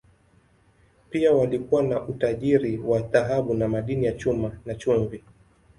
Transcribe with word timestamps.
Pia 1.09 1.33
walikuwa 1.33 1.83
na 1.83 2.01
utajiri 2.01 2.77
wa 2.77 2.99
dhahabu 3.01 3.53
na 3.53 3.67
madini 3.67 4.05
ya 4.05 4.13
chuma, 4.13 4.57
na 4.65 4.75
chumvi. 4.75 5.23